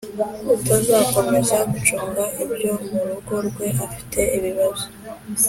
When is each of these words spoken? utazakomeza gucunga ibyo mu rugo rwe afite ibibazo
utazakomeza 0.55 1.57
gucunga 1.71 2.23
ibyo 2.43 2.71
mu 2.91 3.01
rugo 3.09 3.35
rwe 3.47 3.67
afite 3.85 4.19
ibibazo 4.37 4.85